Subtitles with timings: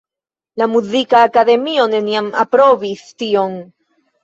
[0.61, 3.57] La muzika akademio neniam aprobis tion.